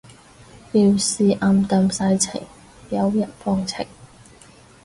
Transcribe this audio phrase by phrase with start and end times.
[0.71, 2.41] 要是暗淡世情
[2.89, 3.85] 有日放晴